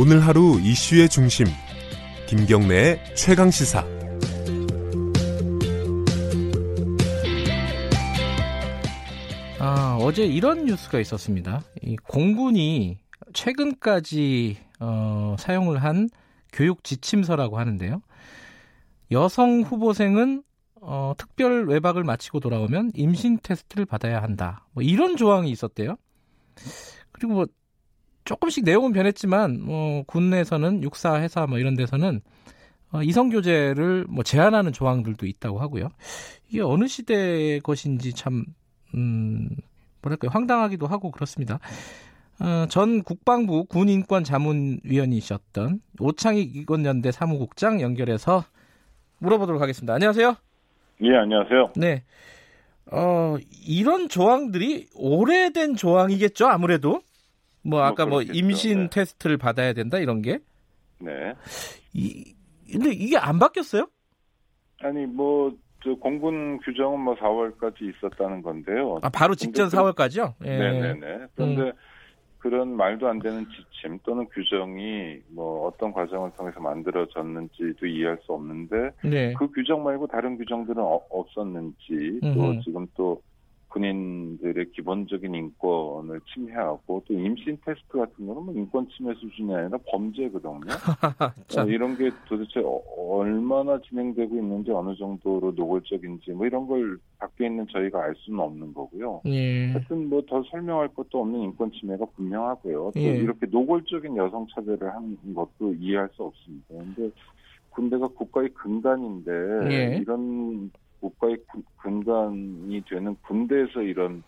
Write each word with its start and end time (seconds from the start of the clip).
오늘 0.00 0.24
하루 0.24 0.60
이슈의 0.60 1.08
중심 1.08 1.48
김경래의 2.28 3.16
최강 3.16 3.50
시사 3.50 3.84
아, 9.58 9.98
어제 10.00 10.24
이런 10.24 10.66
뉴스가 10.66 11.00
있었습니다. 11.00 11.62
이 11.82 11.96
공군이 11.96 12.98
최근까지 13.32 14.58
어, 14.78 15.34
사용을 15.36 15.82
한 15.82 16.08
교육 16.52 16.84
지침서라고 16.84 17.58
하는데요. 17.58 18.00
여성 19.10 19.62
후보생은 19.62 20.44
어, 20.80 21.14
특별 21.18 21.66
외박을 21.66 22.04
마치고 22.04 22.38
돌아오면 22.38 22.92
임신 22.94 23.40
테스트를 23.42 23.84
받아야 23.84 24.22
한다. 24.22 24.64
뭐 24.74 24.84
이런 24.84 25.16
조항이 25.16 25.50
있었대요. 25.50 25.96
그리고 27.10 27.34
뭐 27.34 27.46
조금씩 28.28 28.64
내용은 28.64 28.92
변했지만 28.92 29.62
뭐 29.64 30.02
군내에서는 30.02 30.82
육사 30.82 31.18
회사 31.22 31.46
뭐 31.46 31.58
이런 31.58 31.74
데서는 31.74 32.20
어, 32.92 33.02
이성 33.02 33.30
교제를 33.30 34.04
뭐 34.06 34.22
제한하는 34.22 34.72
조항들도 34.72 35.24
있다고 35.24 35.60
하고요. 35.60 35.88
이게 36.50 36.60
어느 36.60 36.86
시대의 36.86 37.60
것인지 37.60 38.12
참 38.12 38.44
음, 38.94 39.48
뭐랄까요 40.02 40.30
황당하기도 40.30 40.86
하고 40.86 41.10
그렇습니다. 41.10 41.58
어, 42.38 42.66
전 42.68 43.02
국방부 43.02 43.64
군인권 43.64 44.24
자문위원이셨던 44.24 45.80
오창익 45.98 46.54
이권연대 46.54 47.12
사무국장 47.12 47.80
연결해서 47.80 48.44
물어보도록 49.20 49.62
하겠습니다. 49.62 49.94
안녕하세요. 49.94 50.36
예, 51.04 51.16
안녕하세요. 51.16 51.72
네. 51.76 52.04
어, 52.92 53.36
이런 53.66 54.10
조항들이 54.10 54.88
오래된 54.94 55.76
조항이겠죠, 55.76 56.46
아무래도? 56.46 57.00
뭐, 57.68 57.82
아까 57.82 58.06
뭐, 58.06 58.18
그렇겠죠. 58.18 58.38
임신 58.38 58.78
네. 58.84 58.90
테스트를 58.90 59.36
받아야 59.36 59.72
된다, 59.72 59.98
이런 59.98 60.22
게. 60.22 60.40
네. 61.00 61.34
이, 61.92 62.34
근데 62.70 62.90
이게 62.90 63.16
안 63.16 63.38
바뀌었어요? 63.38 63.88
아니 64.80 65.06
뭐 65.06 65.52
저 65.84 65.94
공군 65.94 66.58
규정은 66.58 67.00
뭐 67.00 67.14
4월까지 67.16 67.94
있었다는 67.94 68.42
건데요. 68.42 68.98
아, 69.02 69.08
바로 69.08 69.34
직전 69.34 69.68
근데 69.68 69.76
4월까지요? 69.82 70.34
예. 70.44 70.50
음. 70.50 70.58
네네네. 70.80 71.26
그런데 71.36 71.72
그런 72.38 72.76
말도 72.76 73.08
안 73.08 73.18
되는 73.20 73.46
지침 73.48 73.98
또는 74.04 74.26
규정이 74.28 75.20
뭐 75.28 75.66
어떤 75.66 75.92
과정을 75.92 76.32
통해서 76.36 76.60
만들어졌는지도 76.60 77.86
이해할 77.86 78.18
수 78.22 78.32
없는데 78.32 78.90
네. 79.04 79.32
그 79.34 79.50
규정 79.52 79.82
말고 79.84 80.06
다른 80.08 80.36
규정들은 80.36 80.82
어- 80.82 81.00
없었는지 81.10 82.20
또 82.22 82.50
음흠. 82.50 82.60
지금 82.64 82.86
또 82.96 83.20
군인들의 83.68 84.70
기본적인 84.72 85.34
인권을 85.34 86.20
침해하고 86.32 87.02
또 87.06 87.14
임신 87.14 87.58
테스트 87.64 87.98
같은 87.98 88.26
거는 88.26 88.42
뭐 88.44 88.54
인권 88.54 88.88
침해 88.88 89.12
수준이 89.14 89.54
아니라 89.54 89.78
범죄거든요. 89.90 90.60
참. 91.48 91.66
어, 91.66 91.70
이런 91.70 91.96
게 91.96 92.10
도대체 92.28 92.60
어- 92.60 92.82
얼마나 92.98 93.78
진행되고 93.80 94.36
있는지 94.36 94.70
어느 94.70 94.94
정도로 94.96 95.52
노골적인지 95.52 96.32
뭐 96.32 96.46
이런 96.46 96.66
걸 96.66 96.98
밖에 97.18 97.46
있는 97.46 97.66
저희가 97.70 98.02
알 98.02 98.14
수는 98.16 98.40
없는 98.40 98.72
거고요. 98.74 99.20
예. 99.26 99.68
하여튼 99.72 100.08
뭐 100.08 100.22
더 100.28 100.42
설명할 100.50 100.88
것도 100.88 101.20
없는 101.20 101.40
인권 101.40 101.70
침해가 101.72 102.04
분명하고요. 102.16 102.92
또 102.94 103.00
예. 103.00 103.16
이렇게 103.16 103.46
노골적인 103.46 104.16
여성 104.16 104.46
차별을 104.54 104.94
하는 104.94 105.16
것도 105.34 105.74
이해할 105.74 106.08
수 106.14 106.22
없습니다. 106.24 106.66
근데 106.70 107.10
군대가 107.70 108.08
국가의 108.08 108.48
근간인데 108.50 109.30
예. 109.70 109.96
이런 109.98 110.70
국가의 111.00 111.36
군- 111.50 111.64
근간이 111.80 112.82
되는 112.88 113.16
군대에서 113.26 113.82
이런 113.82 114.22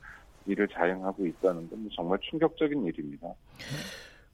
일을 0.47 0.69
자행하고 0.69 1.27
있다는 1.27 1.69
건 1.69 1.89
정말 1.95 2.19
충격적인 2.31 2.85
일입니다. 2.87 3.29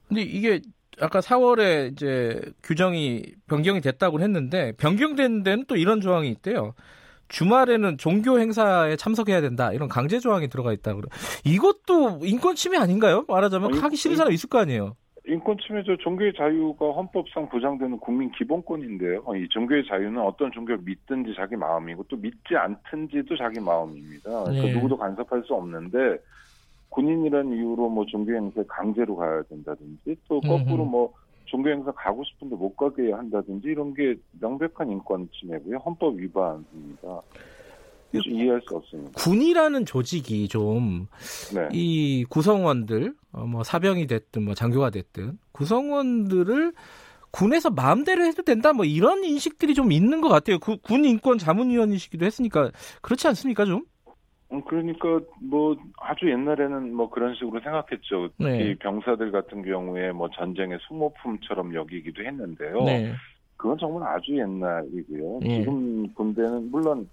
근데 0.09 0.23
이게 0.23 0.61
아까 1.01 1.21
4월에 1.21 1.93
이제 1.93 2.41
규정이 2.63 3.25
변경이 3.49 3.81
됐다고 3.81 4.21
했는데 4.21 4.73
변경된 4.79 5.43
데는 5.43 5.65
또 5.67 5.77
이런 5.77 6.01
조항이 6.01 6.31
있대요. 6.31 6.75
주말에는 7.29 7.99
종교 7.99 8.39
행사에 8.39 8.95
참석해야 8.97 9.41
된다. 9.41 9.73
이런 9.73 9.89
강제 9.89 10.21
조항이 10.21 10.49
들어가 10.49 10.73
있다고 10.73 11.01
그래. 11.01 11.09
이것도 11.45 12.21
인권 12.23 12.55
침해 12.55 12.79
아닌가요? 12.79 13.25
말하자면 13.27 13.75
하기 13.79 13.97
싫은 13.97 14.15
이- 14.15 14.17
사람 14.17 14.33
있을 14.33 14.49
거 14.49 14.59
아니에요. 14.61 14.95
인권 15.29 15.57
침해죠. 15.59 15.97
종교의 15.97 16.35
자유가 16.35 16.93
헌법상 16.93 17.49
보장되는 17.49 17.99
국민 17.99 18.31
기본권인데요. 18.31 19.25
이 19.37 19.49
종교의 19.49 19.85
자유는 19.87 20.21
어떤 20.21 20.53
종교를 20.53 20.81
믿든지 20.85 21.35
자기 21.37 21.57
마음이고 21.57 22.05
또 22.09 22.17
믿지 22.17 22.57
않든지도 22.57 23.37
자기 23.37 23.59
마음입니다. 23.61 24.45
그 24.45 24.51
네. 24.51 24.73
누구도 24.73 24.97
간섭할 24.97 25.43
수 25.45 25.55
없는데 25.55 26.19
군인이라는 26.91 27.57
이유로 27.57 27.89
뭐 27.89 28.07
종교 28.07 28.33
행사에 28.35 28.65
강제로 28.69 29.17
가야 29.17 29.43
된다든지 29.43 30.17
또 30.29 30.41
거꾸로 30.41 30.85
음흠. 30.85 30.91
뭐 30.91 31.13
종교 31.47 31.71
행사 31.71 31.91
가고 31.91 32.23
싶은데 32.25 32.55
못 32.55 32.77
가게 32.77 33.11
한다든지 33.13 33.69
이런 33.69 33.95
게 33.95 34.15
명백한 34.41 34.91
인권 34.91 35.29
침해고요. 35.33 35.79
헌법 35.79 36.17
위반입니다. 36.17 37.21
좀 38.13 38.33
이해할 38.33 38.61
수 38.67 38.77
없습니다. 38.77 39.13
군이라는 39.17 39.85
조직이 39.85 40.49
좀이 40.49 41.07
네. 41.55 42.25
구성원들 42.29 43.15
어, 43.33 43.45
뭐 43.47 43.63
사병이 43.65 44.07
됐든 44.07 44.43
뭐 44.45 44.55
장교가 44.55 44.91
됐든 44.91 45.39
구성원들을 45.53 46.73
군에서 47.31 47.69
마음대로 47.71 48.25
해도 48.25 48.43
된다 48.43 48.73
뭐 48.73 48.85
이런 48.87 49.23
인식들이 49.25 49.75
좀 49.75 49.93
있는 49.93 50.21
것 50.21 50.29
같아요. 50.29 50.59
그 50.59 50.77
군 50.79 51.05
인권 51.05 51.37
자문위원이시기도 51.39 52.25
했으니까 52.25 52.71
그렇지 53.03 53.27
않습니까 53.29 53.65
좀? 53.67 53.85
음, 54.53 54.63
그러니까 54.63 55.21
뭐 55.43 55.77
아주 56.01 56.31
옛날에는 56.31 56.95
뭐 56.95 57.11
그런 57.11 57.35
식으로 57.35 57.61
생각했죠. 57.61 58.29
네. 58.39 58.75
병사들 58.79 59.33
같은 59.33 59.63
경우에 59.65 60.13
뭐 60.13 60.31
전쟁의 60.39 60.79
소모품처럼 60.89 61.75
여기기도 61.75 62.23
했는데요. 62.25 62.85
네. 62.85 63.13
그건 63.57 63.77
정말 63.79 64.09
아주 64.15 64.37
옛날이고요. 64.39 65.41
예. 65.47 65.61
지금 65.61 66.13
군대는 66.15 66.71
물론 66.71 67.09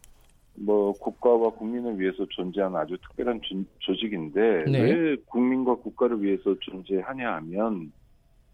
뭐 0.56 0.94
국가와 0.94 1.50
국민을 1.52 2.00
위해서 2.00 2.26
존재하는 2.30 2.78
아주 2.78 2.98
특별한 2.98 3.42
조- 3.42 3.64
조직인데 3.80 4.66
네. 4.72 4.82
왜 4.82 5.16
국민과 5.26 5.76
국가를 5.76 6.22
위해서 6.22 6.56
존재하냐 6.60 7.36
하면 7.36 7.92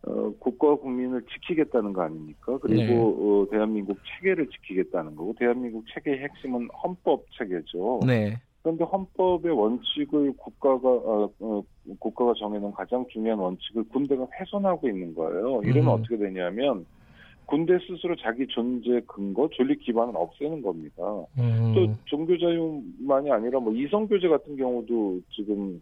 어, 0.03 0.31
국가와 0.39 0.75
국민을 0.77 1.21
지키겠다는 1.23 1.91
거 1.91 2.03
아닙니까? 2.03 2.57
그리고 2.61 2.81
네. 2.83 2.93
어, 2.95 3.47
대한민국 3.51 3.97
체계를 4.05 4.47
지키겠다는 4.47 5.15
거고 5.15 5.35
대한민국 5.38 5.83
체계의 5.93 6.19
핵심은 6.19 6.69
헌법 6.83 7.25
체계죠. 7.38 7.99
네. 8.07 8.38
그런데 8.61 8.85
헌법의 8.85 9.51
원칙을 9.51 10.33
국가가 10.38 10.88
어, 10.89 11.29
어, 11.39 11.63
국가가 11.99 12.33
정해놓은 12.39 12.71
가장 12.73 13.05
중요한 13.09 13.39
원칙을 13.39 13.83
군대가 13.89 14.25
훼손하고 14.39 14.88
있는 14.88 15.13
거예요. 15.15 15.61
이러면 15.63 15.83
음. 15.83 15.99
어떻게 15.99 16.17
되냐면 16.17 16.85
군대 17.49 17.77
스스로 17.79 18.15
자기 18.15 18.45
존재 18.47 19.01
근거, 19.07 19.49
존립 19.49 19.79
기반을 19.79 20.13
없애는 20.15 20.61
겁니다. 20.61 21.03
음. 21.39 21.73
또 21.73 21.95
종교 22.05 22.37
자유만이 22.37 23.31
아니라 23.31 23.59
뭐 23.59 23.73
이성 23.73 24.07
교제 24.07 24.27
같은 24.27 24.55
경우도 24.55 25.19
지금 25.31 25.81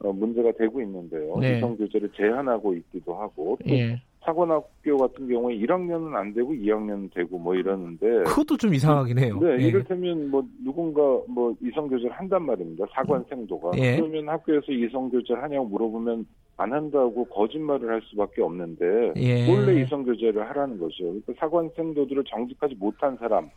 어, 0.00 0.12
문제가 0.12 0.50
되고 0.52 0.80
있는데요. 0.82 1.36
네. 1.38 1.58
이성 1.58 1.76
교제를 1.76 2.10
제한하고 2.16 2.74
있기도 2.74 3.14
하고 3.14 3.56
또 3.64 3.70
예. 3.70 4.00
사관학교 4.24 4.96
같은 4.96 5.28
경우에 5.28 5.56
1학년은 5.58 6.14
안 6.14 6.34
되고 6.34 6.52
2학년은 6.52 7.12
되고 7.14 7.38
뭐 7.38 7.54
이러는데 7.54 8.24
그것도 8.24 8.56
좀 8.56 8.74
이상하긴 8.74 9.18
해요. 9.18 9.38
네, 9.40 9.62
예. 9.62 9.68
이를테면 9.68 10.30
뭐 10.30 10.44
누군가 10.64 11.00
뭐 11.28 11.54
이성 11.62 11.88
교제를 11.88 12.10
한단 12.10 12.44
말입니다. 12.44 12.86
사관생도가 12.92 13.72
예. 13.78 13.96
그러면 13.96 14.28
학교에서 14.28 14.72
이성 14.72 15.08
교제를 15.10 15.42
하냐고 15.42 15.66
물어보면 15.66 16.26
안 16.56 16.72
한다고 16.72 17.24
거짓말을 17.24 17.88
할 17.90 18.02
수밖에 18.02 18.42
없는데 18.42 19.14
예. 19.16 19.46
몰래 19.46 19.82
이성 19.82 20.04
교제를 20.04 20.48
하라는 20.50 20.78
거죠. 20.78 21.04
그러니까 21.04 21.32
사관생도들을 21.38 22.24
정직하지 22.24 22.76
못한 22.76 23.16
사람, 23.16 23.50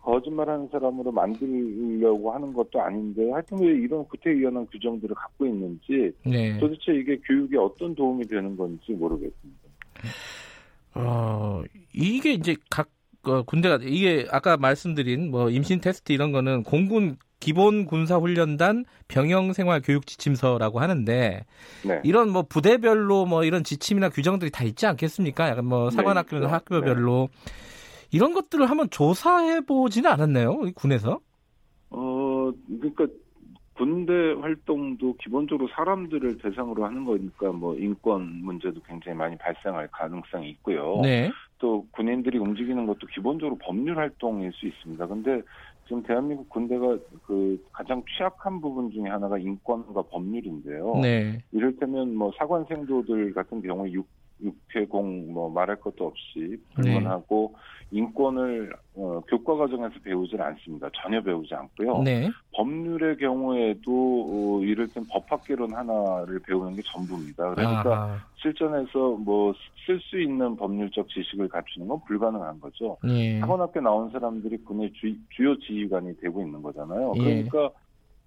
거짓말하는 0.00 0.68
사람으로 0.72 1.12
만들려고 1.12 2.32
하는 2.32 2.52
것도 2.52 2.80
아닌데 2.80 3.30
하여튼 3.30 3.60
왜 3.60 3.68
이런 3.68 4.04
구태의연한 4.08 4.66
규정들을 4.66 5.14
갖고 5.14 5.46
있는지 5.46 6.12
네. 6.24 6.58
도대체 6.58 6.92
이게 6.92 7.16
교육에 7.18 7.56
어떤 7.58 7.94
도움이 7.94 8.26
되는 8.26 8.56
건지 8.56 8.92
모르겠습니다. 8.92 9.60
어, 10.94 11.62
이게 11.92 12.32
이제 12.32 12.56
각 12.70 12.88
어, 13.22 13.42
군대가 13.42 13.78
이게 13.82 14.26
아까 14.30 14.56
말씀드린 14.56 15.30
뭐 15.30 15.50
임신 15.50 15.80
테스트 15.80 16.12
이런 16.12 16.32
거는 16.32 16.62
공군 16.62 17.16
기본 17.40 17.86
군사 17.86 18.16
훈련단 18.16 18.84
병영 19.08 19.52
생활 19.54 19.80
교육 19.80 20.06
지침서라고 20.06 20.78
하는데 20.80 21.44
네. 21.86 22.00
이런 22.04 22.30
뭐 22.30 22.42
부대별로 22.42 23.24
뭐 23.24 23.44
이런 23.44 23.64
지침이나 23.64 24.10
규정들이 24.10 24.50
다 24.50 24.62
있지 24.64 24.86
않겠습니까? 24.86 25.48
약간 25.48 25.64
뭐 25.64 25.90
네, 25.90 25.96
사관학교는 25.96 26.44
있죠. 26.44 26.54
학교별로 26.54 27.28
이런 28.12 28.34
것들을 28.34 28.68
한번 28.68 28.90
조사해 28.90 29.62
보지는 29.62 30.10
않았나요? 30.10 30.60
이 30.66 30.72
군에서? 30.72 31.20
어, 31.90 32.52
그러니까 32.78 33.06
군대 33.80 34.12
활동도 34.38 35.16
기본적으로 35.22 35.66
사람들을 35.74 36.36
대상으로 36.38 36.84
하는 36.84 37.06
거니까 37.06 37.50
뭐 37.50 37.74
인권 37.76 38.42
문제도 38.42 38.78
굉장히 38.86 39.16
많이 39.16 39.38
발생할 39.38 39.88
가능성이 39.90 40.50
있고요. 40.50 41.00
네. 41.02 41.30
또 41.58 41.86
군인들이 41.92 42.36
움직이는 42.36 42.86
것도 42.86 43.06
기본적으로 43.06 43.56
법률 43.56 43.96
활동일 43.96 44.52
수 44.52 44.66
있습니다. 44.66 45.06
근데 45.06 45.40
지금 45.90 46.04
대한민국 46.04 46.48
군대가 46.48 46.96
그 47.26 47.60
가장 47.72 48.00
취약한 48.16 48.60
부분 48.60 48.92
중에 48.92 49.08
하나가 49.08 49.36
인권과 49.36 50.02
법률인데요. 50.02 50.94
네. 51.02 51.42
이를테면 51.50 52.14
뭐 52.14 52.30
사관생도들 52.38 53.34
같은 53.34 53.60
경우에 53.60 53.90
육, 53.90 54.06
육해공 54.42 55.32
뭐 55.32 55.50
말할 55.50 55.76
것도 55.76 56.06
없이 56.06 56.56
불문하고 56.74 57.54
네. 57.54 57.98
인권을 57.98 58.72
어, 58.94 59.20
교과 59.28 59.56
과정에서 59.56 59.94
배우질 60.04 60.40
않습니다. 60.40 60.88
전혀 61.02 61.20
배우지 61.20 61.54
않고요. 61.54 62.02
네. 62.02 62.30
법률의 62.54 63.16
경우에도 63.16 63.90
어, 63.90 64.62
이를테면 64.62 65.08
법학개론 65.10 65.74
하나를 65.74 66.38
배우는 66.40 66.76
게 66.76 66.82
전부입니다. 66.84 67.54
그러니까 67.54 67.92
아하. 67.92 68.18
실전에서 68.36 69.16
뭐 69.16 69.52
쓸 69.90 70.00
수 70.00 70.20
있는 70.20 70.56
법률적 70.56 71.08
지식을 71.08 71.48
갖추는 71.48 71.88
건 71.88 72.00
불가능한 72.06 72.60
거죠. 72.60 72.96
네. 73.02 73.40
학원학교 73.40 73.80
나온 73.80 74.10
사람들이 74.10 74.58
군의 74.58 74.92
주, 74.92 75.08
요 75.44 75.58
지휘관이 75.58 76.18
되고 76.20 76.40
있는 76.42 76.62
거잖아요. 76.62 77.12
예. 77.16 77.42
그러니까 77.44 77.70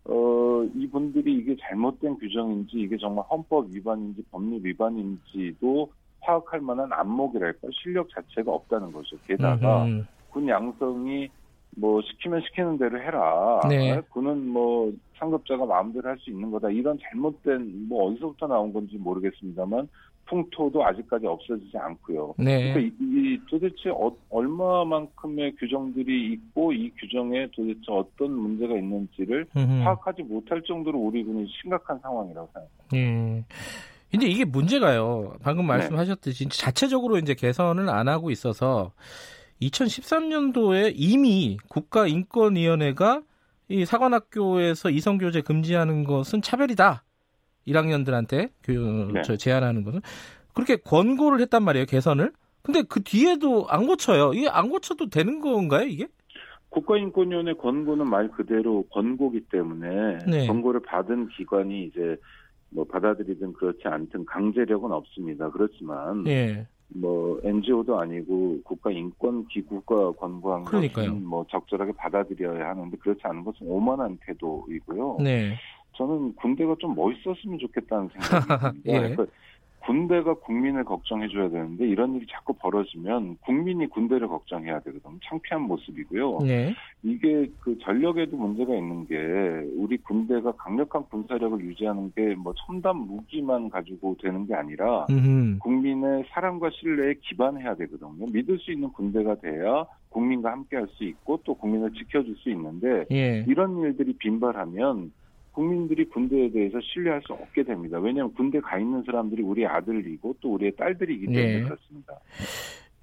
어, 0.06 0.64
이분들이 0.76 1.38
이게 1.38 1.56
잘못된 1.62 2.18
규정인지 2.18 2.78
이게 2.80 2.98
정말 2.98 3.24
헌법 3.30 3.70
위반인지 3.74 4.24
법률 4.32 4.60
위반인지도 4.64 5.90
파악할 6.26 6.62
만한 6.62 6.92
안목이랄까 6.92 7.68
실력 7.72 8.10
자체가 8.10 8.52
없다는 8.52 8.92
거죠. 8.92 9.18
게다가 9.28 9.84
음흠. 9.86 10.06
군 10.30 10.48
양성이 10.48 11.30
뭐 11.76 12.02
시키면 12.02 12.42
시키는 12.42 12.78
대로 12.78 13.00
해라. 13.02 13.60
네. 13.68 14.00
군은 14.10 14.48
뭐 14.48 14.92
상급자가 15.18 15.66
마음대로 15.66 16.10
할 16.10 16.18
수 16.20 16.30
있는 16.30 16.52
거다. 16.52 16.70
이런 16.70 16.98
잘못된 17.02 17.88
뭐 17.88 18.10
어디서부터 18.10 18.48
나온 18.48 18.72
건지 18.72 18.98
모르겠습니다만 18.98 19.88
풍토도 20.26 20.86
아직까지 20.86 21.28
없어지지 21.28 21.78
않고요. 21.78 22.34
네. 22.38 22.74
그러니까 22.74 22.80
이, 22.80 22.94
이 23.02 23.40
도대체 23.50 23.90
어, 23.90 24.12
얼마만큼의 24.30 25.56
규정들이 25.58 26.34
있고 26.34 26.72
이 26.72 26.90
규정에 26.92 27.48
도대체 27.56 27.82
어떤 27.90 28.32
문제가 28.32 28.76
있는지를 28.76 29.48
음흠. 29.56 29.84
파악하지 29.84 30.24
못할 30.24 30.62
정도로 30.64 30.98
우리 30.98 31.24
군이 31.24 31.48
심각한 31.62 32.00
상황이라고 32.00 32.50
생각합니다. 32.54 32.96
예. 32.96 33.44
근데 34.14 34.28
이게 34.28 34.46
문제가요. 34.46 35.38
방금 35.42 35.64
네. 35.64 35.70
말씀하셨듯이 35.70 36.48
네. 36.48 36.50
자체적으로 36.56 37.18
이제 37.18 37.34
개선을 37.34 37.90
안 37.90 38.08
하고 38.08 38.30
있어서 38.30 38.92
2013년도에 39.60 40.94
이미 40.96 41.58
국가인권위원회가 41.68 43.24
이 43.70 43.86
사관학교에서 43.86 44.92
이성교제 44.92 45.42
금지하는 45.42 46.04
것은 46.04 46.44
차별이다. 46.44 47.04
1학년들한테 47.68 48.52
교, 48.62 48.74
네. 49.14 49.24
저 49.24 49.36
제한하는 49.36 49.84
것은 49.84 50.02
그렇게 50.54 50.76
권고를 50.76 51.42
했단 51.42 51.64
말이에요 51.64 51.88
개선을. 51.88 52.34
근데 52.62 52.84
그 52.84 53.02
뒤에도 53.02 53.66
안 53.68 53.88
고쳐요. 53.88 54.34
이게 54.36 54.48
안 54.48 54.70
고쳐도 54.70 55.10
되는 55.10 55.42
건가요 55.42 55.88
이게? 55.88 56.06
국가인권위원회 56.70 57.54
권고는 57.54 58.08
말 58.08 58.30
그대로 58.30 58.84
권고기 58.92 59.42
때문에 59.52 60.20
네. 60.28 60.46
권고를 60.46 60.82
받은 60.82 61.30
기관이 61.30 61.86
이제 61.86 62.18
뭐 62.74 62.84
받아들이든 62.86 63.54
그렇지 63.54 63.88
않든 63.88 64.26
강제력은 64.26 64.92
없습니다. 64.92 65.50
그렇지만 65.52 66.26
예. 66.28 66.66
뭐 66.90 67.40
NGO도 67.44 68.00
아니고 68.00 68.62
국가 68.64 68.92
인권 68.92 69.48
기구가 69.48 70.12
권고한 70.14 70.64
그러니까요. 70.66 71.08
것은 71.08 71.26
뭐 71.26 71.46
적절하게 71.50 71.94
받아들여야 71.94 72.70
하는데 72.70 72.98
그렇지 72.98 73.22
않은 73.24 73.44
것은 73.44 73.68
오만한 73.68 74.18
태도이고요. 74.26 75.18
네. 75.22 75.56
저는 75.96 76.36
군대가 76.36 76.76
좀 76.80 76.96
멋있었으면 76.96 77.60
좋겠다는 77.60 78.10
생각이 78.10 78.48
듭니다. 78.48 78.74
예. 78.86 79.00
그러니까 79.00 79.26
군대가 79.86 80.34
국민을 80.36 80.84
걱정해줘야 80.84 81.50
되는데 81.50 81.88
이런 81.88 82.16
일이 82.16 82.26
자꾸 82.30 82.54
벌어지면 82.54 83.38
국민이 83.42 83.88
군대를 83.88 84.28
걱정해야 84.28 84.80
되거든요. 84.80 85.18
창피한 85.26 85.64
모습이고요. 85.64 86.40
네. 86.40 86.74
이게 87.04 87.50
그 87.60 87.78
전력에도 87.80 88.38
문제가 88.38 88.74
있는 88.76 89.06
게 89.08 89.16
우리 89.78 89.98
군대가 89.98 90.52
강력한 90.54 91.04
군사력을 91.10 91.60
유지하는 91.60 92.12
게 92.16 92.34
뭐 92.36 92.54
첨단 92.66 92.98
무기만 92.98 93.70
가지고 93.70 94.16
되는 94.22 94.46
게 94.48 94.56
아니라 94.56 95.06
음흠. 95.10 95.60
국민의 95.60 96.26
사랑과 96.30 96.70
신뢰에 96.72 97.16
기반해야 97.22 97.76
되거든요. 97.76 98.26
믿을 98.28 98.58
수 98.60 98.72
있는 98.72 98.90
군대가 98.92 99.36
돼야 99.36 99.86
국민과 100.10 100.52
함께 100.52 100.78
할 100.78 100.88
수 100.94 101.04
있고 101.04 101.40
또 101.44 101.56
국민을 101.56 101.92
지켜줄 101.94 102.36
수 102.38 102.50
있는데 102.52 103.06
예. 103.12 103.44
이런 103.48 103.80
일들이 103.80 104.14
빈발하면 104.14 105.12
국민들이 105.54 106.06
군대에 106.10 106.52
대해서 106.52 106.80
신뢰할 106.82 107.22
수 107.26 107.34
없게 107.34 107.64
됩니다. 107.64 108.00
왜냐하면 108.00 108.34
군대 108.34 108.60
가 108.60 108.78
있는 108.78 109.04
사람들이 109.06 109.42
우리 109.42 109.66
아들이고 109.66 110.36
또 110.42 110.54
우리의 110.54 110.76
딸들이기 110.76 111.28
때문에 111.28 111.60
네. 111.60 111.64
그렇습니다. 111.64 112.20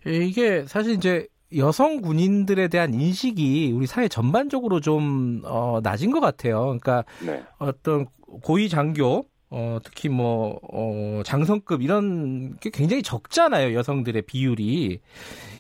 예, 0.07 0.13
이게 0.13 0.65
사실 0.67 0.95
이제 0.95 1.27
여성 1.57 2.01
군인들에 2.01 2.69
대한 2.69 2.95
인식이 2.95 3.73
우리 3.75 3.87
사회 3.87 4.09
전반적으로 4.09 4.81
좀 4.81 5.43
어, 5.45 5.81
낮은 5.83 6.11
것 6.11 6.21
같아요. 6.21 6.61
그러니까 6.65 7.05
네. 7.25 7.43
어떤 7.59 8.07
고위 8.43 8.69
장교 8.69 9.25
어, 9.53 9.79
특히 9.83 10.09
뭐, 10.09 10.61
어, 10.73 11.23
장성급 11.25 11.83
이런 11.83 12.57
게 12.59 12.71
굉장히 12.71 13.03
적잖아요. 13.03 13.75
여성들의 13.75 14.23
비율이. 14.23 15.01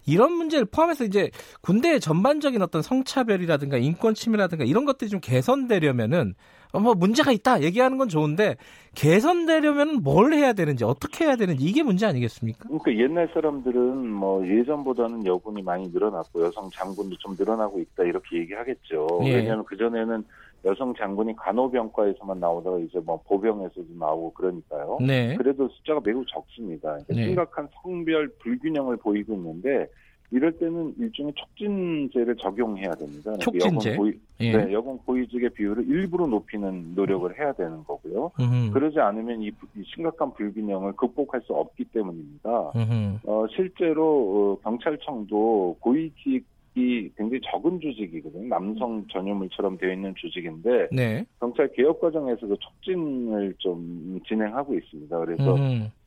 이런 0.07 0.33
문제를 0.33 0.65
포함해서 0.67 1.05
이제 1.05 1.31
군대의 1.61 1.99
전반적인 1.99 2.63
어떤 2.63 2.83
성차별이라든가 2.83 3.79
인권 3.79 4.15
침해라든가 4.15 4.65
이런 4.65 4.85
것들이 4.85 5.11
좀 5.11 5.21
개선되려면은 5.21 6.35
어, 6.35 6.60
뭐 6.79 6.95
문제가 6.95 7.33
있다 7.33 7.63
얘기하는 7.63 7.99
건 7.99 8.09
좋은데 8.09 8.57
개선되려면 8.95 10.03
뭘 10.03 10.33
해야 10.33 10.53
되는지 10.53 10.85
어떻게 10.85 11.25
해야 11.25 11.37
되는지 11.37 11.65
이게 11.65 11.83
문제 11.83 12.07
아니겠습니까? 12.07 12.69
그러니까 12.69 12.97
옛날 12.97 13.29
사람들은 13.33 14.09
뭐 14.11 14.47
예전보다는 14.47 15.27
여군이 15.27 15.63
많이 15.63 15.89
늘어났고 15.89 16.45
여성 16.45 16.71
장군도 16.71 17.17
좀 17.19 17.37
늘어나고 17.39 17.79
있다 17.79 18.05
이렇게 18.05 18.39
얘기하겠죠. 18.39 19.21
예. 19.25 19.37
왜냐하면 19.37 19.65
그 19.65 19.77
전에는 19.77 20.25
여성 20.65 20.95
장군이 20.95 21.37
간호병과에서만 21.37 22.39
나오다가 22.39 22.79
이제 22.81 23.01
뭐 23.01 23.21
보병에서도 23.27 23.87
나오고 23.99 24.35
그러니까요. 24.35 24.99
네. 25.01 25.35
그래도 25.37 25.69
숫자가 25.69 26.01
매우 26.05 26.25
적습니다. 26.27 26.91
그러니까 26.91 27.15
네. 27.15 27.25
심각한 27.25 27.69
성별 27.83 28.29
불균형을 28.41 28.99
보이고 28.99 29.35
있는데 29.35 29.89
이럴 30.32 30.53
때는 30.53 30.94
일종의 30.99 31.32
촉진제를 31.35 32.37
적용해야 32.37 32.93
됩니다. 32.93 33.37
촉진제. 33.38 33.91
여건 33.91 33.97
고위, 33.97 34.19
예. 34.41 34.56
네, 34.56 34.73
여건 34.73 34.99
고위직의 34.99 35.50
비율을 35.50 35.88
일부러 35.88 36.27
높이는 36.27 36.94
노력을 36.94 37.37
해야 37.38 37.53
되는 37.53 37.82
거고요. 37.85 38.31
음흠. 38.38 38.71
그러지 38.73 39.00
않으면 39.00 39.43
이, 39.43 39.49
이, 39.49 39.82
심각한 39.94 40.32
불균형을 40.35 40.93
극복할 40.93 41.41
수 41.43 41.53
없기 41.53 41.85
때문입니다. 41.87 42.50
어, 43.25 43.47
실제로 43.55 44.59
어, 44.62 44.62
경찰청도 44.62 45.77
고위직 45.81 46.44
이 46.76 47.11
굉장히 47.17 47.41
적은 47.50 47.81
조직이거든요. 47.81 48.47
남성 48.47 49.05
전유물처럼 49.09 49.76
되어 49.79 49.93
있는 49.93 50.15
조직인데 50.17 50.88
네. 50.93 51.25
경찰 51.41 51.69
개혁 51.73 52.00
과정에서도 52.00 52.56
촉진을 52.56 53.55
좀 53.59 54.21
진행하고 54.28 54.75
있습니다. 54.75 55.19
그래서 55.19 55.57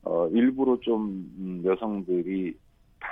어, 0.04 0.26
일부러 0.32 0.78
좀 0.80 1.30
음, 1.38 1.62
여성들이 1.66 2.54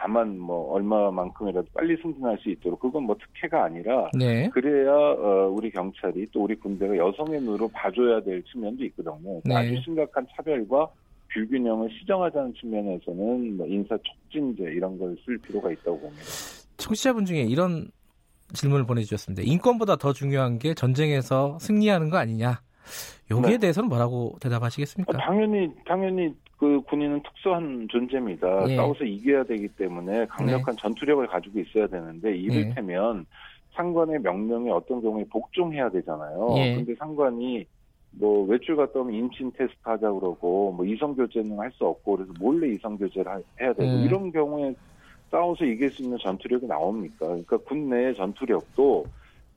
다만 0.00 0.38
뭐 0.38 0.72
얼마만큼이라도 0.72 1.68
빨리 1.74 1.96
승진할 2.00 2.38
수 2.38 2.50
있도록 2.50 2.80
그건 2.80 3.04
뭐 3.04 3.16
특혜가 3.16 3.64
아니라 3.64 4.10
네. 4.18 4.48
그래야 4.50 4.92
어, 4.92 5.48
우리 5.52 5.70
경찰이 5.70 6.26
또 6.32 6.44
우리 6.44 6.56
군대가 6.56 6.96
여성의 6.96 7.40
눈으로 7.40 7.68
봐줘야 7.68 8.20
될 8.22 8.42
측면도 8.44 8.84
있거든요. 8.86 9.40
네. 9.44 9.54
아주 9.54 9.80
심각한 9.84 10.26
차별과 10.34 10.88
불균형을 11.32 11.88
시정하자는 11.98 12.54
측면에서는 12.54 13.56
뭐 13.56 13.66
인사 13.66 13.96
촉진제 13.98 14.64
이런 14.64 14.98
걸 14.98 15.16
쓸 15.24 15.38
필요가 15.38 15.70
있다고 15.70 16.00
봅니다. 16.00 16.22
청취자분 16.78 17.24
중에 17.26 17.42
이런 17.42 17.88
질문을 18.54 18.86
보내주셨습니다. 18.86 19.42
인권보다 19.44 19.96
더 19.96 20.12
중요한 20.12 20.58
게 20.58 20.74
전쟁에서 20.74 21.58
승리하는 21.60 22.10
거 22.10 22.16
아니냐? 22.18 22.60
여기에 23.30 23.52
네. 23.52 23.58
대해서는 23.58 23.88
뭐라고 23.88 24.36
대답하시겠습니까? 24.40 25.12
어, 25.16 25.20
당연히 25.20 25.70
당연히 25.86 26.34
그 26.62 26.80
군인은 26.82 27.24
특수한 27.24 27.88
존재입니다. 27.90 28.70
예. 28.70 28.76
싸워서 28.76 29.02
이겨야 29.02 29.42
되기 29.42 29.66
때문에 29.66 30.26
강력한 30.26 30.76
네. 30.76 30.80
전투력을 30.80 31.26
가지고 31.26 31.58
있어야 31.58 31.88
되는데 31.88 32.36
이를테면 32.36 33.18
예. 33.18 33.24
상관의 33.72 34.20
명령에 34.20 34.70
어떤 34.70 35.02
경우에 35.02 35.24
복종해야 35.24 35.90
되잖아요. 35.90 36.54
예. 36.58 36.76
근데 36.76 36.94
상관이 36.94 37.66
뭐 38.12 38.44
외출 38.44 38.76
갔다 38.76 39.00
오면 39.00 39.12
임신 39.12 39.50
테스트 39.56 39.74
하자 39.82 40.12
그러고 40.12 40.70
뭐 40.70 40.86
이성 40.86 41.16
교제는 41.16 41.58
할 41.58 41.72
수 41.72 41.84
없고 41.84 42.18
그래서 42.18 42.32
몰래 42.38 42.68
이성 42.68 42.96
교제를 42.96 43.42
해야 43.60 43.72
되고 43.72 43.82
예. 43.82 44.04
이런 44.04 44.30
경우에 44.30 44.72
싸워서 45.32 45.64
이길 45.64 45.90
수 45.90 46.04
있는 46.04 46.16
전투력이 46.18 46.66
나옵니까? 46.68 47.26
그러니까 47.26 47.56
군 47.56 47.88
내의 47.88 48.14
전투력도 48.14 49.04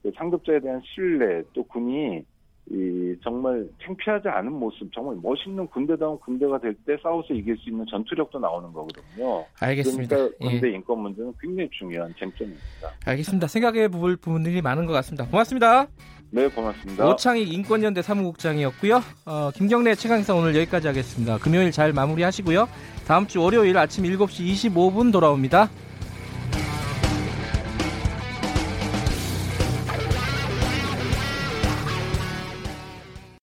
그 0.02 0.12
상급자에 0.16 0.60
대한 0.60 0.82
신뢰 0.84 1.44
또 1.54 1.62
군이 1.66 2.26
이 2.72 3.16
정말 3.24 3.68
창피하지 3.86 4.28
않은 4.28 4.52
모습, 4.52 4.92
정말 4.94 5.16
멋있는 5.22 5.68
군대다운 5.68 6.18
군대가 6.20 6.60
될 6.60 6.76
때 6.86 6.98
싸워서 7.02 7.34
이길 7.34 7.56
수 7.58 7.70
있는 7.70 7.86
전투력도 7.90 8.40
나오는 8.40 8.72
거거든요. 8.74 9.46
알겠습니다. 9.60 10.16
그러니까 10.16 10.38
군대 10.40 10.68
예. 10.68 10.72
인권 10.74 11.00
문제는 11.00 11.34
굉장히 11.40 11.70
중요한 11.72 12.14
쟁점입니다. 12.18 12.90
알겠습니다. 13.06 13.48
생각해 13.48 13.88
볼 13.90 14.16
부분들이 14.16 14.62
많은 14.62 14.86
것 14.88 14.94
같습니다. 14.94 15.26
고맙습니다. 15.28 15.88
네, 16.32 16.48
고맙습니다. 16.50 17.08
오창익 17.08 17.54
인권연대 17.54 18.02
사무국장이었고요. 18.02 19.00
어, 19.26 19.52
김경래 19.54 19.94
최강사 19.96 20.34
오늘 20.34 20.56
여기까지 20.56 20.88
하겠습니다. 20.88 21.38
금요일 21.38 21.72
잘 21.72 21.94
마무리하시고요. 21.94 22.68
다음 23.08 23.28
주 23.28 23.42
월요일 23.42 23.78
아침 23.78 24.04
7시 24.06 24.72
25분 24.74 25.12
돌아옵니다. 25.14 25.70